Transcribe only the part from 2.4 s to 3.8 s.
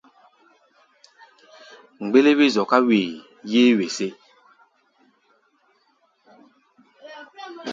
zɔká wee, yeé